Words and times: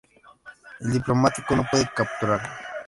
El 0.79 0.93
diplomático 0.93 1.55
no 1.55 1.63
puede 1.69 1.87
capturar. 1.95 2.41